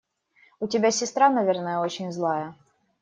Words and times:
У 0.59 0.67
тебя 0.67 0.89
сестра, 0.89 1.29
наверное, 1.29 1.77
очень 1.77 2.11
злая? 2.11 2.55